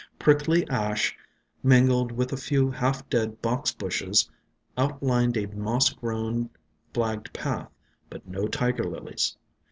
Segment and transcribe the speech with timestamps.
[0.17, 1.15] Prickly Ash,
[1.61, 4.27] min gled with a few half dead Box Bushes,
[4.75, 6.49] outlined a moss grown
[6.91, 7.69] flagged path;
[8.09, 9.37] but no Tiger Lilies.